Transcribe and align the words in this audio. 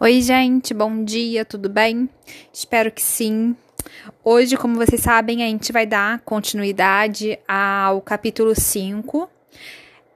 Oi, 0.00 0.20
gente, 0.20 0.74
bom 0.74 1.04
dia, 1.04 1.44
tudo 1.44 1.68
bem? 1.68 2.10
Espero 2.52 2.90
que 2.90 3.00
sim. 3.00 3.54
Hoje, 4.24 4.56
como 4.56 4.74
vocês 4.74 5.00
sabem, 5.00 5.44
a 5.44 5.46
gente 5.46 5.70
vai 5.70 5.86
dar 5.86 6.18
continuidade 6.20 7.38
ao 7.46 8.00
capítulo 8.00 8.56
5. 8.56 9.30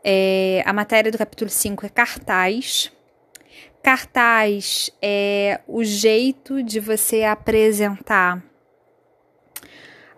É, 0.02 0.64
a 0.66 0.72
matéria 0.72 1.12
do 1.12 1.16
capítulo 1.16 1.48
5 1.48 1.86
é 1.86 1.88
cartaz. 1.88 2.90
Cartaz 3.80 4.90
é 5.00 5.60
o 5.68 5.84
jeito 5.84 6.60
de 6.60 6.80
você 6.80 7.22
apresentar 7.22 8.42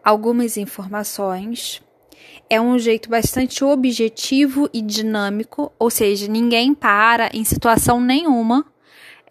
algumas 0.02 0.56
informações. 0.56 1.82
É 2.48 2.58
um 2.58 2.79
jeito 2.79 3.11
bastante 3.11 3.62
objetivo 3.62 4.70
e 4.72 4.80
dinâmico, 4.80 5.70
ou 5.79 5.90
seja, 5.90 6.27
ninguém 6.29 6.72
para 6.72 7.29
em 7.34 7.45
situação 7.45 8.00
nenhuma 8.00 8.64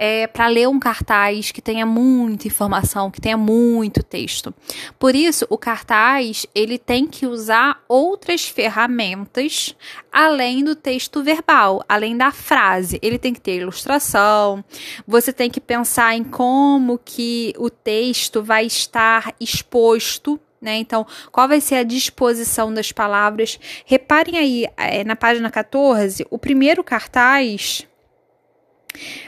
é, 0.02 0.26
para 0.26 0.48
ler 0.48 0.70
um 0.70 0.80
cartaz 0.80 1.52
que 1.52 1.62
tenha 1.62 1.86
muita 1.86 2.48
informação, 2.48 3.12
que 3.12 3.20
tenha 3.20 3.36
muito 3.36 4.02
texto. 4.02 4.54
Por 4.98 5.14
isso, 5.14 5.46
o 5.50 5.58
cartaz 5.58 6.48
ele 6.56 6.78
tem 6.78 7.06
que 7.06 7.28
usar 7.28 7.84
outras 7.86 8.48
ferramentas 8.48 9.76
além 10.10 10.64
do 10.64 10.74
texto 10.74 11.22
verbal, 11.22 11.84
além 11.88 12.16
da 12.16 12.32
frase. 12.32 12.98
Ele 13.02 13.20
tem 13.20 13.34
que 13.34 13.42
ter 13.42 13.58
ilustração. 13.58 14.64
Você 15.06 15.34
tem 15.34 15.50
que 15.50 15.60
pensar 15.60 16.16
em 16.16 16.24
como 16.24 16.98
que 16.98 17.54
o 17.58 17.70
texto 17.70 18.42
vai 18.42 18.66
estar 18.66 19.36
exposto 19.38 20.40
né? 20.62 20.76
Então, 20.76 21.08
qual 21.32 21.48
vai 21.48 21.62
ser 21.62 21.76
a 21.76 21.84
disposição 21.84 22.74
das 22.74 22.92
palavras? 22.92 23.58
Reparem 23.86 24.38
aí, 24.38 24.66
é, 24.76 25.06
na 25.06 25.16
página 25.16 25.50
14, 25.50 26.28
o 26.30 26.38
primeiro 26.38 26.84
cartaz 26.84 27.88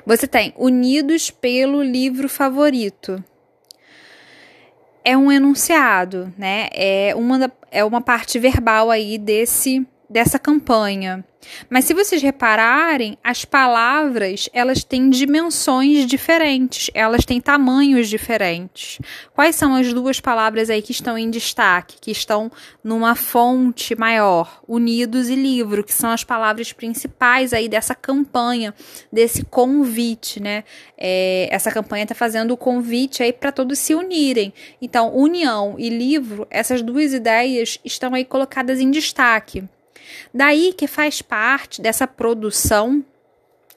você 0.06 0.28
tem 0.28 0.54
Unidos 0.58 1.30
pelo 1.30 1.82
livro 1.84 2.28
favorito. 2.30 3.24
É 5.04 5.18
um 5.18 5.32
enunciado, 5.32 6.32
né? 6.38 6.68
É 6.74 7.14
uma, 7.16 7.52
é 7.72 7.84
uma 7.84 8.02
parte 8.02 8.38
verbal 8.38 8.92
aí 8.92 9.18
desse 9.18 9.86
dessa 10.12 10.38
campanha. 10.38 11.24
Mas 11.70 11.86
se 11.86 11.94
vocês 11.94 12.22
repararem, 12.22 13.18
as 13.24 13.46
palavras, 13.46 14.50
elas 14.54 14.84
têm 14.84 15.10
dimensões 15.10 16.06
diferentes, 16.06 16.92
elas 16.94 17.26
têm 17.26 17.42
tamanhos 17.42 18.10
diferentes. 18.10 19.00
Quais 19.34 19.56
são 19.56 19.74
as 19.74 19.92
duas 19.92 20.20
palavras 20.20 20.70
aí 20.70 20.82
que 20.82 20.92
estão 20.92 21.18
em 21.18 21.30
destaque, 21.30 21.98
que 22.00 22.12
estão 22.12 22.52
numa 22.84 23.16
fonte 23.16 23.96
maior? 23.98 24.62
Unidos 24.68 25.30
e 25.30 25.36
livro, 25.36 25.84
que 25.84 25.94
são 25.94 26.12
as 26.12 26.24
palavras 26.24 26.72
principais 26.74 27.54
aí 27.54 27.68
dessa 27.68 27.96
campanha, 27.96 28.74
desse 29.12 29.44
convite, 29.44 30.40
né? 30.40 30.64
É, 30.98 31.48
essa 31.52 31.72
campanha 31.72 32.04
está 32.04 32.14
fazendo 32.14 32.52
o 32.52 32.58
convite 32.58 33.24
aí 33.24 33.34
para 33.34 33.52
todos 33.52 33.80
se 33.80 33.96
unirem. 33.96 34.54
Então, 34.82 35.16
união 35.16 35.76
e 35.80 35.90
livro, 35.90 36.46
essas 36.50 36.82
duas 36.82 37.14
ideias 37.14 37.80
estão 37.84 38.14
aí 38.14 38.24
colocadas 38.24 38.80
em 38.80 38.92
destaque. 38.92 39.64
Daí 40.34 40.74
que 40.74 40.88
faz 40.88 41.22
parte 41.22 41.82
dessa 41.82 42.08
produção 42.08 43.04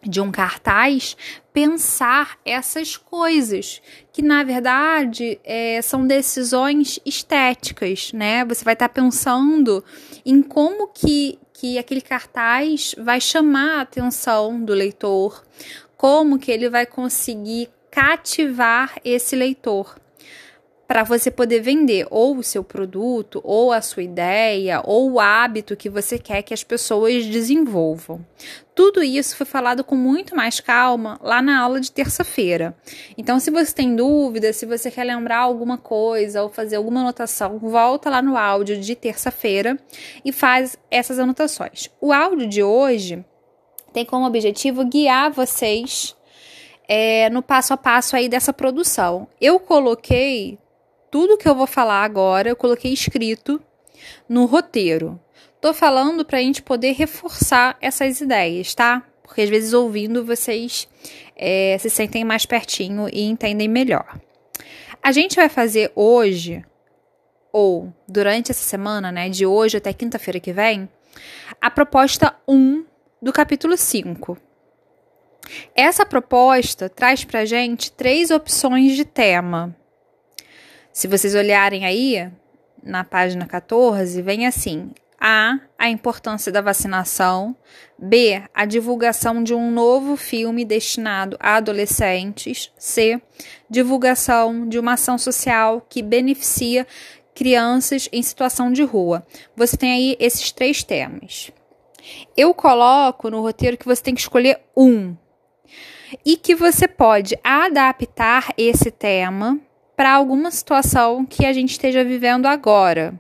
de 0.06 0.20
um 0.20 0.31
cartaz 0.31 1.16
pensar 1.53 2.39
essas 2.44 2.97
coisas, 2.97 3.81
que 4.12 4.22
na 4.22 4.42
verdade 4.42 5.41
é, 5.44 5.81
são 5.83 6.06
decisões 6.06 7.00
estéticas, 7.05 8.12
né? 8.12 8.44
Você 8.44 8.64
vai 8.64 8.75
estar 8.75 8.89
tá 8.89 8.94
pensando 8.94 9.84
em 10.25 10.42
como 10.42 10.89
que, 10.89 11.39
que 11.53 11.78
aquele 11.78 12.00
cartaz 12.00 12.94
vai 12.98 13.20
chamar 13.20 13.78
a 13.78 13.81
atenção 13.83 14.62
do 14.62 14.75
leitor, 14.75 15.44
como 15.97 16.38
que 16.38 16.50
ele 16.50 16.69
vai 16.69 16.86
conseguir 16.86 17.70
cativar 17.91 18.98
esse 19.05 19.36
leitor 19.36 19.97
para 20.95 21.03
você 21.03 21.28
poder 21.28 21.59
vender 21.59 22.06
ou 22.09 22.37
o 22.37 22.42
seu 22.45 22.62
produto, 22.62 23.41
ou 23.42 23.73
a 23.73 23.83
sua 23.83 24.05
ideia, 24.05 24.81
ou 24.84 25.10
o 25.10 25.19
hábito 25.19 25.75
que 25.75 25.91
você 25.91 26.21
quer 26.21 26.41
que 26.43 26.55
as 26.55 26.62
pessoas 26.62 27.27
desenvolvam. 27.27 28.25
Tudo 28.77 29.03
isso 29.03 29.37
foi 29.37 29.44
falado 29.44 29.83
com 29.83 29.97
muito 29.97 30.37
mais 30.37 30.60
calma 30.60 31.19
lá 31.21 31.43
na 31.43 31.59
aula 31.59 31.81
de 31.81 31.91
terça-feira. 31.91 32.77
Então, 33.19 33.41
se 33.41 33.50
você 33.50 33.75
tem 33.75 33.97
dúvida, 33.97 34.53
se 34.53 34.65
você 34.66 34.88
quer 34.88 35.03
lembrar 35.03 35.38
alguma 35.38 35.77
coisa 35.77 36.44
ou 36.44 36.49
fazer 36.49 36.77
alguma 36.77 37.00
anotação, 37.00 37.59
volta 37.59 38.09
lá 38.09 38.22
no 38.22 38.37
áudio 38.37 38.81
de 38.81 38.94
terça-feira 38.94 39.77
e 40.25 40.31
faz 40.31 40.77
essas 40.93 41.19
anotações. 41.19 41.91
O 42.00 42.12
áudio 42.12 42.47
de 42.47 42.62
hoje 42.62 43.25
tem 43.93 44.04
como 44.04 44.27
objetivo 44.27 44.84
guiar 44.84 45.33
vocês 45.33 46.15
é, 46.88 47.28
no 47.31 47.43
passo 47.43 47.75
a 47.75 47.77
passo 47.77 48.15
aí 48.15 48.28
dessa 48.28 48.53
produção. 48.53 49.27
Eu 49.41 49.59
coloquei 49.59 50.56
tudo 51.14 51.38
que 51.38 51.48
eu 51.48 51.54
vou 51.54 51.69
falar 51.69 52.02
agora, 52.02 52.48
eu 52.48 52.56
coloquei 52.56 52.92
escrito 52.92 53.62
no 54.28 54.47
roteiro. 54.47 55.20
Tô 55.60 55.72
falando 55.72 56.25
para 56.25 56.38
a 56.38 56.42
gente 56.42 56.60
poder 56.60 56.91
reforçar 56.91 57.78
essas 57.80 58.20
ideias, 58.20 58.75
tá? 58.75 59.00
Porque 59.22 59.42
às 59.42 59.48
vezes 59.48 59.72
ouvindo 59.72 60.24
vocês 60.24 60.88
é, 61.36 61.76
se 61.78 61.88
sentem 61.88 62.24
mais 62.24 62.44
pertinho 62.44 63.08
e 63.12 63.22
entendem 63.22 63.69
melhor. 63.69 64.19
A 65.00 65.12
gente 65.12 65.36
vai 65.36 65.48
fazer 65.48 65.92
hoje, 65.94 66.64
ou 67.53 67.94
durante 68.08 68.50
essa 68.50 68.64
semana, 68.64 69.12
né, 69.12 69.28
de 69.28 69.47
hoje 69.47 69.76
até 69.76 69.92
quinta-feira 69.92 70.41
que 70.41 70.53
vem, 70.53 70.88
a 71.60 71.70
proposta 71.70 72.34
1 72.48 72.84
do 73.22 73.32
capítulo 73.32 73.76
5. 73.76 74.36
Essa 75.76 76.04
proposta 76.04 76.88
traz 76.88 77.22
para 77.22 77.44
gente 77.44 77.92
três 77.92 78.32
opções 78.32 78.97
de 78.97 79.04
tema. 79.04 79.76
Se 80.94 81.09
vocês 81.09 81.34
olharem 81.34 81.84
aí 81.84 82.31
na 82.81 83.03
página 83.03 83.47
14, 83.47 84.22
vem 84.22 84.47
assim: 84.47 84.93
A. 85.21 85.59
A 85.77 85.88
importância 85.91 86.53
da 86.53 86.60
vacinação. 86.60 87.56
B. 87.99 88.41
A 88.55 88.65
divulgação 88.65 89.43
de 89.43 89.53
um 89.53 89.72
novo 89.72 90.16
filme 90.16 90.65
destinado 90.65 91.37
a 91.41 91.56
adolescentes. 91.56 92.71
C. 92.78 93.21
Divulgação 93.69 94.69
de 94.69 94.78
uma 94.78 94.93
ação 94.93 95.19
social 95.19 95.84
que 95.91 96.00
beneficia 96.00 96.87
crianças 97.34 98.09
em 98.12 98.22
situação 98.22 98.72
de 98.72 98.84
rua. 98.84 99.27
Você 99.56 99.77
tem 99.77 99.93
aí 99.93 100.16
esses 100.21 100.53
três 100.53 100.84
temas. 100.84 101.50
Eu 102.37 102.54
coloco 102.54 103.28
no 103.28 103.41
roteiro 103.41 103.77
que 103.77 103.87
você 103.87 104.00
tem 104.00 104.15
que 104.15 104.21
escolher 104.21 104.60
um 104.77 105.16
e 106.25 106.37
que 106.37 106.54
você 106.54 106.87
pode 106.87 107.37
adaptar 107.43 108.54
esse 108.56 108.93
tema 108.93 109.60
para 109.97 110.12
alguma 110.12 110.50
situação 110.50 111.25
que 111.25 111.47
a 111.47 111.53
gente 111.53 111.71
esteja 111.71 112.05
vivendo 112.05 112.47
agora. 112.47 113.15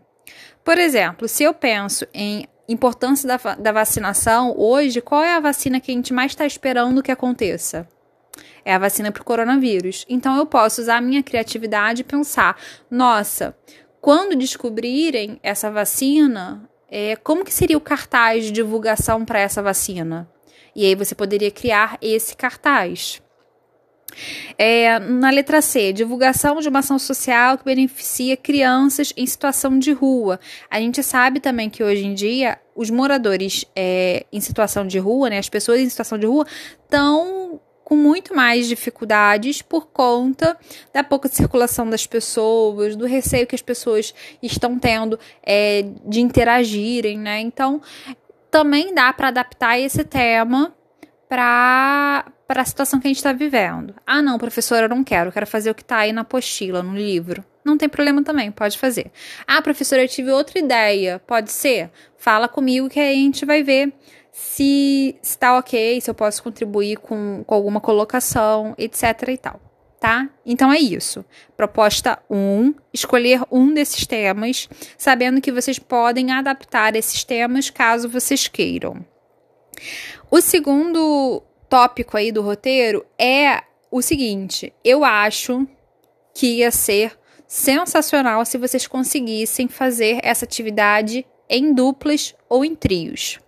Por 0.64 0.78
exemplo, 0.78 1.28
se 1.28 1.44
eu 1.44 1.52
penso 1.52 2.06
em 2.12 2.48
importância 2.68 3.28
da, 3.28 3.54
da 3.54 3.72
vacinação, 3.72 4.54
hoje, 4.56 5.00
qual 5.00 5.22
é 5.22 5.34
a 5.34 5.40
vacina 5.40 5.80
que 5.80 5.92
a 5.92 5.94
gente 5.94 6.12
mais 6.12 6.32
está 6.32 6.46
esperando 6.46 7.02
que 7.02 7.12
aconteça? 7.12 7.86
É 8.64 8.74
a 8.74 8.78
vacina 8.78 9.12
para 9.12 9.20
o 9.20 9.24
coronavírus. 9.24 10.06
Então, 10.08 10.36
eu 10.36 10.46
posso 10.46 10.80
usar 10.80 10.96
a 10.96 11.00
minha 11.00 11.22
criatividade 11.22 12.00
e 12.00 12.04
pensar: 12.04 12.58
nossa, 12.90 13.54
quando 14.00 14.34
descobrirem 14.34 15.38
essa 15.42 15.70
vacina, 15.70 16.68
é, 16.88 17.14
como 17.16 17.44
que 17.44 17.52
seria 17.52 17.76
o 17.76 17.80
cartaz 17.80 18.44
de 18.44 18.52
divulgação 18.52 19.24
para 19.24 19.38
essa 19.38 19.62
vacina? 19.62 20.28
E 20.74 20.84
aí 20.84 20.94
você 20.94 21.14
poderia 21.14 21.50
criar 21.50 21.98
esse 22.00 22.34
cartaz. 22.34 23.22
É, 24.58 24.98
na 24.98 25.30
letra 25.30 25.60
C, 25.60 25.92
divulgação 25.92 26.60
de 26.60 26.68
uma 26.68 26.80
ação 26.80 26.98
social 26.98 27.58
que 27.58 27.64
beneficia 27.64 28.36
crianças 28.36 29.12
em 29.16 29.26
situação 29.26 29.78
de 29.78 29.92
rua. 29.92 30.38
A 30.70 30.80
gente 30.80 31.02
sabe 31.02 31.40
também 31.40 31.68
que 31.70 31.82
hoje 31.82 32.04
em 32.04 32.14
dia 32.14 32.58
os 32.74 32.90
moradores 32.90 33.64
é, 33.74 34.26
em 34.32 34.40
situação 34.40 34.86
de 34.86 34.98
rua, 34.98 35.30
né, 35.30 35.38
as 35.38 35.48
pessoas 35.48 35.80
em 35.80 35.88
situação 35.88 36.18
de 36.18 36.26
rua, 36.26 36.46
estão 36.82 37.60
com 37.84 37.94
muito 37.96 38.34
mais 38.34 38.66
dificuldades 38.66 39.60
por 39.60 39.86
conta 39.88 40.56
da 40.92 41.04
pouca 41.04 41.28
circulação 41.28 41.88
das 41.88 42.06
pessoas, 42.06 42.96
do 42.96 43.06
receio 43.06 43.46
que 43.46 43.54
as 43.54 43.62
pessoas 43.62 44.14
estão 44.42 44.78
tendo 44.78 45.18
é, 45.42 45.84
de 46.06 46.20
interagirem, 46.20 47.18
né? 47.18 47.40
Então, 47.40 47.82
também 48.50 48.94
dá 48.94 49.12
para 49.12 49.28
adaptar 49.28 49.78
esse 49.78 50.02
tema 50.02 50.74
para 51.28 52.24
a 52.48 52.64
situação 52.64 53.00
que 53.00 53.06
a 53.06 53.10
gente 53.10 53.16
está 53.16 53.32
vivendo. 53.32 53.94
Ah, 54.06 54.22
não, 54.22 54.38
professora, 54.38 54.86
eu 54.86 54.88
não 54.88 55.02
quero, 55.02 55.28
eu 55.28 55.32
quero 55.32 55.46
fazer 55.46 55.70
o 55.70 55.74
que 55.74 55.82
está 55.82 55.98
aí 55.98 56.12
na 56.12 56.22
apostila, 56.22 56.82
no 56.82 56.94
livro. 56.94 57.44
Não 57.64 57.78
tem 57.78 57.88
problema 57.88 58.22
também, 58.22 58.50
pode 58.50 58.78
fazer. 58.78 59.10
Ah, 59.46 59.62
professora, 59.62 60.02
eu 60.02 60.08
tive 60.08 60.30
outra 60.30 60.58
ideia, 60.58 61.18
pode 61.26 61.50
ser? 61.50 61.90
Fala 62.18 62.46
comigo 62.46 62.90
que 62.90 63.00
aí 63.00 63.12
a 63.12 63.24
gente 63.24 63.46
vai 63.46 63.62
ver 63.62 63.92
se 64.30 65.16
está 65.22 65.56
ok, 65.56 66.00
se 66.00 66.10
eu 66.10 66.14
posso 66.14 66.42
contribuir 66.42 66.96
com, 66.98 67.42
com 67.46 67.54
alguma 67.54 67.80
colocação, 67.80 68.74
etc 68.76 69.28
e 69.28 69.38
tal. 69.38 69.60
Tá? 70.00 70.28
Então 70.44 70.70
é 70.70 70.78
isso. 70.78 71.24
Proposta 71.56 72.18
1, 72.28 72.36
um, 72.36 72.74
escolher 72.92 73.40
um 73.50 73.72
desses 73.72 74.06
temas, 74.06 74.68
sabendo 74.98 75.40
que 75.40 75.50
vocês 75.50 75.78
podem 75.78 76.30
adaptar 76.30 76.94
esses 76.94 77.24
temas 77.24 77.70
caso 77.70 78.06
vocês 78.06 78.46
queiram. 78.46 79.02
O 80.30 80.40
segundo 80.40 81.42
tópico 81.68 82.16
aí 82.16 82.30
do 82.30 82.42
roteiro 82.42 83.04
é 83.18 83.62
o 83.90 84.02
seguinte: 84.02 84.72
eu 84.84 85.04
acho 85.04 85.66
que 86.34 86.58
ia 86.58 86.70
ser 86.70 87.16
sensacional 87.46 88.44
se 88.44 88.58
vocês 88.58 88.86
conseguissem 88.86 89.68
fazer 89.68 90.18
essa 90.22 90.44
atividade 90.44 91.24
em 91.48 91.72
duplas 91.72 92.34
ou 92.48 92.64
em 92.64 92.74
trios. 92.74 93.38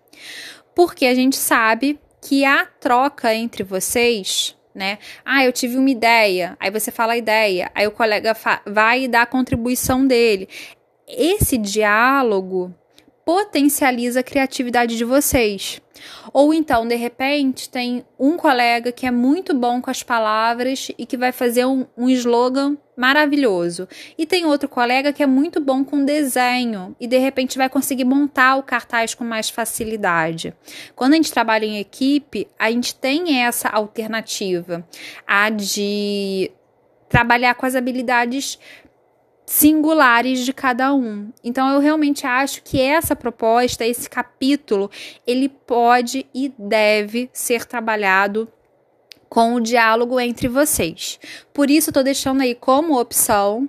Porque 0.74 1.06
a 1.06 1.14
gente 1.14 1.36
sabe 1.36 1.98
que 2.20 2.44
a 2.44 2.66
troca 2.66 3.34
entre 3.34 3.62
vocês, 3.62 4.56
né? 4.74 4.98
Ah, 5.24 5.44
eu 5.44 5.52
tive 5.52 5.76
uma 5.76 5.90
ideia, 5.90 6.56
aí 6.60 6.70
você 6.70 6.90
fala 6.90 7.14
a 7.14 7.18
ideia, 7.18 7.70
aí 7.74 7.86
o 7.86 7.90
colega 7.92 8.36
vai 8.66 9.08
dar 9.08 9.22
a 9.22 9.26
contribuição 9.26 10.06
dele. 10.06 10.48
Esse 11.08 11.56
diálogo 11.56 12.74
potencializa 13.26 14.20
a 14.20 14.22
criatividade 14.22 14.96
de 14.96 15.04
vocês. 15.04 15.82
Ou 16.32 16.54
então, 16.54 16.86
de 16.86 16.94
repente, 16.94 17.68
tem 17.68 18.04
um 18.16 18.36
colega 18.36 18.92
que 18.92 19.04
é 19.04 19.10
muito 19.10 19.52
bom 19.52 19.82
com 19.82 19.90
as 19.90 20.00
palavras 20.00 20.92
e 20.96 21.04
que 21.04 21.16
vai 21.16 21.32
fazer 21.32 21.64
um, 21.64 21.84
um 21.96 22.08
slogan 22.08 22.78
maravilhoso. 22.96 23.88
E 24.16 24.24
tem 24.26 24.46
outro 24.46 24.68
colega 24.68 25.12
que 25.12 25.24
é 25.24 25.26
muito 25.26 25.60
bom 25.60 25.84
com 25.84 26.04
desenho 26.04 26.94
e 27.00 27.08
de 27.08 27.18
repente 27.18 27.58
vai 27.58 27.68
conseguir 27.68 28.04
montar 28.04 28.54
o 28.56 28.62
cartaz 28.62 29.12
com 29.12 29.24
mais 29.24 29.50
facilidade. 29.50 30.54
Quando 30.94 31.14
a 31.14 31.16
gente 31.16 31.32
trabalha 31.32 31.66
em 31.66 31.80
equipe, 31.80 32.46
a 32.56 32.70
gente 32.70 32.94
tem 32.94 33.42
essa 33.42 33.68
alternativa, 33.68 34.86
a 35.26 35.50
de 35.50 36.52
trabalhar 37.08 37.54
com 37.56 37.66
as 37.66 37.74
habilidades 37.74 38.58
singulares 39.46 40.44
de 40.44 40.52
cada 40.52 40.92
um. 40.92 41.30
Então 41.42 41.72
eu 41.72 41.78
realmente 41.78 42.26
acho 42.26 42.62
que 42.62 42.80
essa 42.80 43.14
proposta, 43.14 43.86
esse 43.86 44.10
capítulo, 44.10 44.90
ele 45.24 45.48
pode 45.48 46.26
e 46.34 46.52
deve 46.58 47.30
ser 47.32 47.64
trabalhado 47.64 48.48
com 49.28 49.54
o 49.54 49.60
diálogo 49.60 50.18
entre 50.18 50.48
vocês. 50.48 51.18
Por 51.54 51.70
isso 51.70 51.90
estou 51.90 52.02
deixando 52.02 52.42
aí 52.42 52.54
como 52.54 53.00
opção 53.00 53.68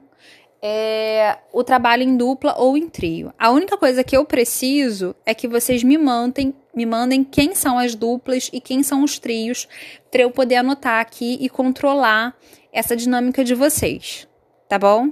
é, 0.61 1.37
o 1.53 1.63
trabalho 1.63 2.03
em 2.03 2.17
dupla 2.17 2.55
ou 2.57 2.75
em 2.75 2.89
trio. 2.89 3.31
A 3.37 3.51
única 3.51 3.77
coisa 3.77 4.03
que 4.03 4.17
eu 4.17 4.25
preciso 4.25 5.15
é 5.25 5.33
que 5.33 5.47
vocês 5.47 5.83
me 5.83 5.97
mandem, 5.97 6.53
me 6.75 6.85
mandem 6.85 7.23
quem 7.23 7.53
são 7.53 7.77
as 7.77 7.93
duplas 7.93 8.49
e 8.51 8.59
quem 8.59 8.81
são 8.81 9.03
os 9.03 9.19
trios, 9.19 9.67
para 10.09 10.23
eu 10.23 10.31
poder 10.31 10.55
anotar 10.55 10.99
aqui 10.99 11.37
e 11.39 11.47
controlar 11.49 12.35
essa 12.71 12.95
dinâmica 12.95 13.43
de 13.43 13.53
vocês, 13.53 14.27
tá 14.67 14.79
bom? 14.79 15.11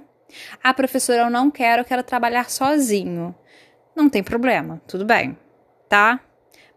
Ah, 0.64 0.74
professora, 0.74 1.24
eu 1.24 1.30
não 1.30 1.50
quero, 1.52 1.82
eu 1.82 1.86
quero 1.86 2.04
trabalhar 2.04 2.50
sozinho. 2.50 3.36
Não 3.96 4.10
tem 4.10 4.24
problema, 4.24 4.82
tudo 4.88 5.06
bem, 5.06 5.38
tá? 5.88 6.20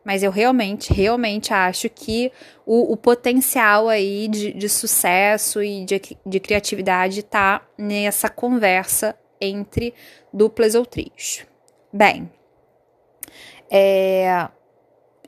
Mas 0.04 0.22
eu 0.22 0.30
realmente, 0.30 0.92
realmente 0.92 1.52
acho 1.52 1.90
que 1.90 2.32
o, 2.64 2.92
o 2.92 2.96
potencial 2.96 3.88
aí 3.88 4.28
de, 4.28 4.52
de 4.52 4.68
sucesso 4.68 5.62
e 5.62 5.84
de, 5.84 6.00
de 6.24 6.40
criatividade 6.40 7.22
tá 7.22 7.66
nessa 7.76 8.28
conversa 8.28 9.14
entre 9.40 9.92
duplas 10.32 10.74
ou 10.74 10.86
trios. 10.86 11.44
Bem, 11.92 12.30
é, 13.70 14.48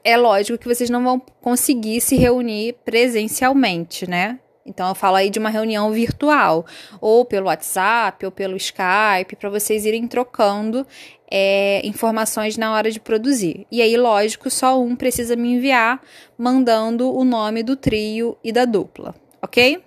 é 0.02 0.16
lógico 0.16 0.58
que 0.58 0.68
vocês 0.68 0.88
não 0.88 1.02
vão 1.02 1.20
conseguir 1.40 2.00
se 2.00 2.16
reunir 2.16 2.74
presencialmente, 2.84 4.08
né? 4.08 4.38
Então 4.64 4.88
eu 4.88 4.94
falo 4.94 5.16
aí 5.16 5.30
de 5.30 5.38
uma 5.38 5.50
reunião 5.50 5.90
virtual, 5.90 6.66
ou 7.00 7.24
pelo 7.24 7.46
WhatsApp, 7.46 8.24
ou 8.24 8.32
pelo 8.32 8.56
Skype, 8.56 9.36
para 9.38 9.48
vocês 9.48 9.86
irem 9.86 10.06
trocando 10.06 10.86
é, 11.30 11.80
informações 11.84 12.56
na 12.56 12.72
hora 12.72 12.90
de 12.90 13.00
produzir. 13.00 13.66
E 13.70 13.80
aí, 13.80 13.96
lógico, 13.96 14.50
só 14.50 14.80
um 14.80 14.94
precisa 14.94 15.36
me 15.36 15.54
enviar, 15.54 16.02
mandando 16.36 17.14
o 17.14 17.24
nome 17.24 17.62
do 17.62 17.76
trio 17.76 18.36
e 18.44 18.52
da 18.52 18.64
dupla, 18.64 19.14
ok? 19.40 19.82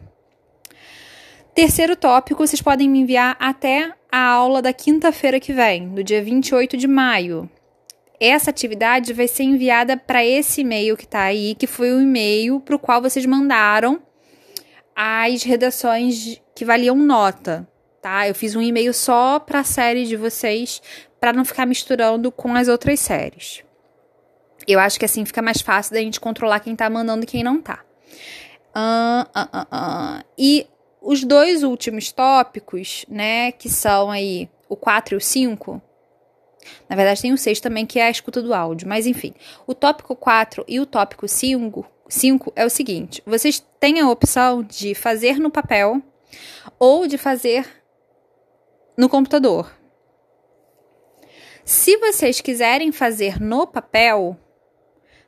Terceiro 1.53 1.95
tópico, 1.95 2.45
vocês 2.45 2.61
podem 2.61 2.89
me 2.89 2.99
enviar 2.99 3.37
até 3.39 3.93
a 4.11 4.25
aula 4.25 4.61
da 4.61 4.73
quinta-feira 4.73 5.39
que 5.39 5.53
vem, 5.53 5.89
do 5.89 6.03
dia 6.03 6.23
28 6.23 6.75
de 6.75 6.87
maio. 6.87 7.47
Essa 8.19 8.49
atividade 8.49 9.13
vai 9.13 9.27
ser 9.27 9.43
enviada 9.43 9.97
para 9.97 10.25
esse 10.25 10.61
e-mail 10.61 10.95
que 10.97 11.03
está 11.03 11.23
aí, 11.23 11.53
que 11.55 11.67
foi 11.67 11.91
o 11.91 12.01
e-mail 12.01 12.59
para 12.59 12.75
o 12.75 12.79
qual 12.79 13.01
vocês 13.01 13.25
mandaram 13.25 14.01
as 14.95 15.43
redações 15.43 16.41
que 16.55 16.65
valiam 16.65 16.95
nota, 16.95 17.67
tá? 18.01 18.27
Eu 18.27 18.35
fiz 18.35 18.55
um 18.55 18.61
e-mail 18.61 18.93
só 18.93 19.39
para 19.39 19.59
a 19.59 19.63
série 19.63 20.05
de 20.05 20.15
vocês, 20.15 20.81
para 21.19 21.33
não 21.33 21.45
ficar 21.45 21.65
misturando 21.65 22.31
com 22.31 22.55
as 22.55 22.67
outras 22.67 22.99
séries. 22.99 23.63
Eu 24.67 24.79
acho 24.79 24.99
que 24.99 25.05
assim 25.05 25.25
fica 25.25 25.41
mais 25.41 25.61
fácil 25.61 25.93
da 25.93 25.99
gente 25.99 26.19
controlar 26.19 26.59
quem 26.59 26.75
tá 26.75 26.89
mandando 26.89 27.23
e 27.23 27.27
quem 27.27 27.43
não 27.43 27.61
tá. 27.61 27.83
Uh, 28.75 29.23
uh, 29.39 29.61
uh, 29.61 30.25
e 30.37 30.67
os 31.01 31.23
dois 31.23 31.63
últimos 31.63 32.11
tópicos, 32.11 33.05
né, 33.09 33.51
que 33.51 33.69
são 33.69 34.09
aí 34.09 34.49
o 34.69 34.75
4 34.75 35.15
e 35.15 35.17
o 35.17 35.21
5, 35.21 35.81
na 36.89 36.95
verdade, 36.95 37.21
tem 37.21 37.33
o 37.33 37.37
6 37.37 37.59
também, 37.59 37.85
que 37.85 37.99
é 37.99 38.07
a 38.07 38.09
escuta 38.09 38.41
do 38.41 38.53
áudio. 38.53 38.87
Mas, 38.87 39.05
enfim, 39.05 39.33
o 39.67 39.73
tópico 39.73 40.15
4 40.15 40.63
e 40.67 40.79
o 40.79 40.85
tópico 40.85 41.27
5 41.27 41.85
5 42.07 42.53
é 42.55 42.65
o 42.65 42.69
seguinte: 42.69 43.21
vocês 43.25 43.63
têm 43.79 43.99
a 43.99 44.09
opção 44.09 44.63
de 44.63 44.93
fazer 44.93 45.39
no 45.39 45.49
papel 45.49 46.01
ou 46.79 47.07
de 47.07 47.17
fazer 47.17 47.67
no 48.97 49.09
computador. 49.09 49.71
Se 51.65 51.95
vocês 51.97 52.41
quiserem 52.41 52.91
fazer 52.91 53.41
no 53.41 53.65
papel, 53.65 54.37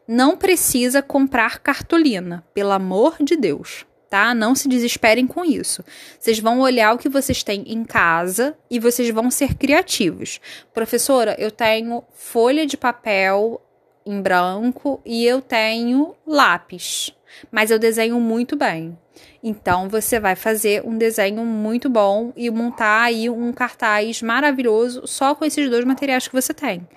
não 0.07 0.35
precisa 0.35 1.01
comprar 1.01 1.59
cartolina, 1.59 2.45
pelo 2.53 2.71
amor 2.71 3.15
de 3.21 3.37
Deus, 3.37 3.85
tá? 4.09 4.35
Não 4.35 4.53
se 4.53 4.67
desesperem 4.67 5.25
com 5.25 5.45
isso. 5.45 5.83
Vocês 6.19 6.37
vão 6.37 6.59
olhar 6.59 6.93
o 6.93 6.97
que 6.97 7.07
vocês 7.07 7.41
têm 7.41 7.63
em 7.67 7.85
casa 7.85 8.57
e 8.69 8.79
vocês 8.79 9.09
vão 9.09 9.31
ser 9.31 9.55
criativos. 9.55 10.41
Professora, 10.73 11.35
eu 11.39 11.49
tenho 11.49 12.03
folha 12.13 12.65
de 12.65 12.75
papel 12.75 13.61
em 14.05 14.21
branco 14.21 15.01
e 15.05 15.25
eu 15.25 15.41
tenho 15.41 16.15
lápis, 16.25 17.11
mas 17.51 17.71
eu 17.71 17.79
desenho 17.79 18.19
muito 18.19 18.55
bem. 18.55 18.97
Então 19.41 19.89
você 19.89 20.19
vai 20.19 20.35
fazer 20.35 20.83
um 20.85 20.97
desenho 20.97 21.43
muito 21.45 21.89
bom 21.89 22.31
e 22.35 22.49
montar 22.49 23.03
aí 23.03 23.29
um 23.29 23.51
cartaz 23.51 24.21
maravilhoso 24.21 25.07
só 25.07 25.33
com 25.33 25.45
esses 25.45 25.69
dois 25.69 25.85
materiais 25.85 26.27
que 26.27 26.33
você 26.33 26.53
tem. 26.53 26.87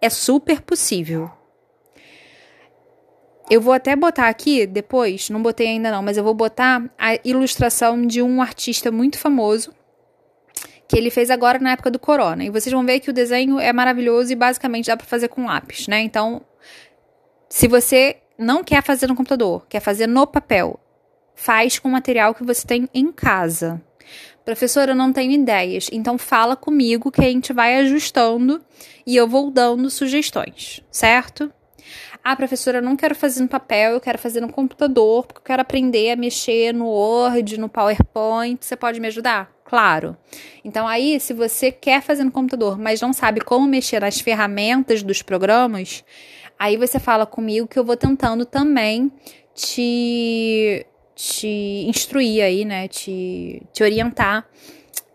É 0.00 0.08
super 0.08 0.60
possível. 0.60 1.30
Eu 3.50 3.60
vou 3.60 3.72
até 3.72 3.96
botar 3.96 4.28
aqui 4.28 4.66
depois, 4.66 5.28
não 5.28 5.42
botei 5.42 5.66
ainda 5.66 5.90
não, 5.90 6.02
mas 6.02 6.16
eu 6.16 6.22
vou 6.22 6.34
botar 6.34 6.88
a 6.96 7.16
ilustração 7.24 8.06
de 8.06 8.22
um 8.22 8.40
artista 8.40 8.92
muito 8.92 9.18
famoso 9.18 9.74
que 10.90 10.96
ele 10.96 11.10
fez 11.10 11.30
agora 11.30 11.58
na 11.58 11.72
época 11.72 11.90
do 11.90 12.00
corona. 12.00 12.44
E 12.44 12.50
vocês 12.50 12.72
vão 12.72 12.84
ver 12.84 12.98
que 12.98 13.10
o 13.10 13.12
desenho 13.12 13.60
é 13.60 13.72
maravilhoso 13.72 14.32
e 14.32 14.34
basicamente 14.34 14.86
dá 14.86 14.96
para 14.96 15.06
fazer 15.06 15.28
com 15.28 15.46
lápis, 15.46 15.86
né? 15.86 16.00
Então, 16.00 16.42
se 17.52 17.66
você 17.66 18.16
não 18.38 18.62
quer 18.62 18.80
fazer 18.80 19.08
no 19.08 19.16
computador, 19.16 19.66
quer 19.68 19.80
fazer 19.80 20.06
no 20.06 20.24
papel, 20.24 20.78
faz 21.34 21.80
com 21.80 21.88
o 21.88 21.92
material 21.92 22.32
que 22.32 22.44
você 22.44 22.64
tem 22.64 22.88
em 22.94 23.10
casa. 23.10 23.82
Professora, 24.44 24.92
eu 24.92 24.96
não 24.96 25.12
tenho 25.12 25.32
ideias, 25.32 25.90
então 25.92 26.16
fala 26.16 26.54
comigo 26.54 27.10
que 27.10 27.20
a 27.20 27.28
gente 27.28 27.52
vai 27.52 27.76
ajustando 27.80 28.62
e 29.04 29.16
eu 29.16 29.26
vou 29.26 29.50
dando 29.50 29.90
sugestões, 29.90 30.80
certo? 30.92 31.52
Ah, 32.22 32.36
professora, 32.36 32.78
eu 32.78 32.82
não 32.82 32.96
quero 32.96 33.14
fazer 33.14 33.42
no 33.42 33.48
papel, 33.48 33.92
eu 33.92 34.00
quero 34.00 34.18
fazer 34.18 34.40
no 34.40 34.52
computador, 34.52 35.26
porque 35.26 35.40
eu 35.40 35.44
quero 35.44 35.62
aprender 35.62 36.12
a 36.12 36.16
mexer 36.16 36.72
no 36.72 36.86
Word, 36.86 37.58
no 37.58 37.68
PowerPoint. 37.68 38.64
Você 38.64 38.76
pode 38.76 39.00
me 39.00 39.08
ajudar? 39.08 39.50
Claro. 39.64 40.16
Então, 40.62 40.86
aí, 40.86 41.18
se 41.18 41.32
você 41.32 41.72
quer 41.72 42.02
fazer 42.02 42.22
no 42.22 42.30
computador, 42.30 42.78
mas 42.78 43.00
não 43.00 43.12
sabe 43.12 43.40
como 43.40 43.66
mexer 43.66 44.00
nas 44.00 44.20
ferramentas 44.20 45.02
dos 45.02 45.22
programas, 45.22 46.04
Aí 46.60 46.76
você 46.76 47.00
fala 47.00 47.24
comigo 47.24 47.66
que 47.66 47.78
eu 47.78 47.84
vou 47.86 47.96
tentando 47.96 48.44
também 48.44 49.10
te, 49.54 50.86
te 51.14 51.86
instruir 51.88 52.44
aí, 52.44 52.66
né? 52.66 52.86
Te, 52.86 53.62
te 53.72 53.82
orientar 53.82 54.46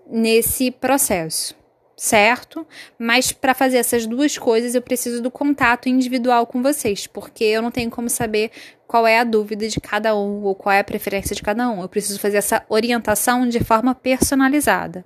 nesse 0.07 0.71
processo, 0.71 1.55
certo? 1.95 2.65
Mas 2.97 3.31
para 3.31 3.53
fazer 3.53 3.77
essas 3.77 4.07
duas 4.07 4.39
coisas 4.39 4.73
eu 4.73 4.81
preciso 4.81 5.21
do 5.21 5.29
contato 5.29 5.87
individual 5.87 6.47
com 6.47 6.63
vocês, 6.63 7.05
porque 7.05 7.43
eu 7.43 7.61
não 7.61 7.69
tenho 7.69 7.91
como 7.91 8.09
saber 8.09 8.49
qual 8.87 9.05
é 9.05 9.19
a 9.19 9.23
dúvida 9.23 9.67
de 9.67 9.79
cada 9.79 10.15
um 10.15 10.41
ou 10.45 10.55
qual 10.55 10.73
é 10.73 10.79
a 10.79 10.83
preferência 10.83 11.35
de 11.35 11.43
cada 11.43 11.69
um. 11.69 11.79
Eu 11.79 11.87
preciso 11.87 12.19
fazer 12.19 12.37
essa 12.37 12.65
orientação 12.67 13.47
de 13.47 13.63
forma 13.63 13.93
personalizada. 13.93 15.05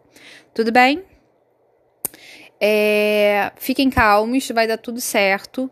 Tudo 0.54 0.72
bem? 0.72 1.04
É, 2.62 3.52
fiquem 3.58 3.90
calmos, 3.90 4.48
vai 4.52 4.66
dar 4.66 4.78
tudo 4.78 5.02
certo 5.02 5.70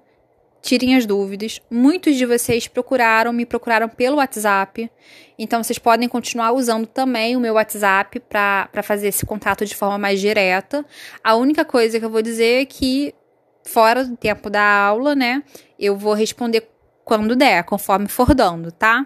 tirem 0.67 0.97
as 0.97 1.05
dúvidas. 1.05 1.61
Muitos 1.71 2.17
de 2.17 2.25
vocês 2.25 2.67
procuraram, 2.67 3.31
me 3.31 3.45
procuraram 3.45 3.87
pelo 3.87 4.17
WhatsApp, 4.17 4.91
então 5.39 5.63
vocês 5.63 5.79
podem 5.79 6.09
continuar 6.09 6.51
usando 6.51 6.85
também 6.85 7.37
o 7.37 7.39
meu 7.39 7.53
WhatsApp 7.53 8.19
para 8.19 8.83
fazer 8.83 9.07
esse 9.07 9.25
contato 9.25 9.65
de 9.65 9.73
forma 9.73 9.97
mais 9.97 10.19
direta. 10.19 10.85
A 11.23 11.35
única 11.35 11.63
coisa 11.63 11.97
que 11.97 12.03
eu 12.03 12.09
vou 12.09 12.21
dizer 12.21 12.63
é 12.63 12.65
que, 12.65 13.15
fora 13.63 14.03
do 14.03 14.17
tempo 14.17 14.49
da 14.49 14.61
aula, 14.61 15.15
né, 15.15 15.41
eu 15.79 15.95
vou 15.95 16.13
responder 16.13 16.67
quando 17.05 17.33
der, 17.33 17.63
conforme 17.63 18.09
for 18.09 18.35
dando, 18.35 18.69
tá? 18.69 19.05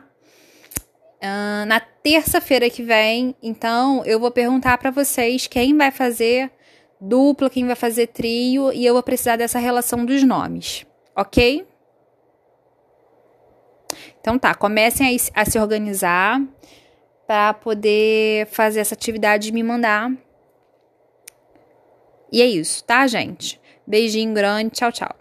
Uh, 1.23 1.65
na 1.67 1.79
terça-feira 1.79 2.67
que 2.71 2.81
vem, 2.81 3.35
então, 3.43 4.03
eu 4.05 4.19
vou 4.19 4.31
perguntar 4.31 4.79
para 4.79 4.89
vocês 4.89 5.45
quem 5.45 5.77
vai 5.77 5.91
fazer 5.91 6.49
dupla, 6.99 7.51
quem 7.51 7.67
vai 7.67 7.75
fazer 7.75 8.07
trio, 8.07 8.73
e 8.73 8.83
eu 8.83 8.95
vou 8.95 9.03
precisar 9.03 9.35
dessa 9.35 9.59
relação 9.59 10.03
dos 10.03 10.23
nomes, 10.23 10.83
ok? 11.15 11.67
Então 14.19 14.37
tá, 14.37 14.53
comecem 14.53 15.17
a, 15.35 15.41
a 15.41 15.45
se 15.45 15.59
organizar 15.59 16.41
para 17.25 17.53
poder 17.53 18.45
fazer 18.47 18.79
essa 18.79 18.93
atividade 18.93 19.49
e 19.49 19.51
me 19.51 19.63
mandar. 19.63 20.11
E 22.31 22.41
é 22.41 22.45
isso, 22.45 22.83
tá, 22.83 23.05
gente? 23.07 23.59
Beijinho 23.85 24.33
grande, 24.33 24.71
tchau, 24.71 24.91
tchau. 24.91 25.15